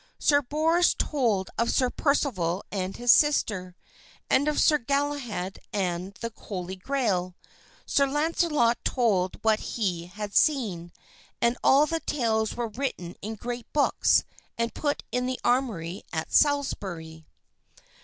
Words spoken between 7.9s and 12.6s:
Launcelot told what he had seen; and all the tales